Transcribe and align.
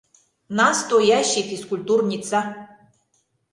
Настоящий 0.59 1.43
физкультурница... 1.49 2.39